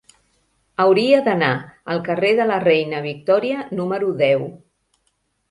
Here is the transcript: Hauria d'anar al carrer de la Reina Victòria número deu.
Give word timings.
Hauria 0.85 1.19
d'anar 1.27 1.49
al 1.97 2.01
carrer 2.07 2.31
de 2.41 2.49
la 2.53 2.57
Reina 2.65 3.03
Victòria 3.05 3.69
número 3.83 4.11
deu. 4.25 4.49